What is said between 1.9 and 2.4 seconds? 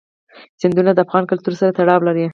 لري.